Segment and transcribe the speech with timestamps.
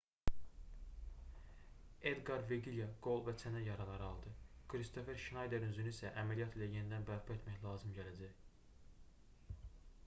[2.11, 4.33] edqar veqilya qol və çənə yaraları aldı
[4.73, 8.43] kristofer şnayderin üzünü isə əməliyyat ilə yenidən bərpa etmək lazım gələcək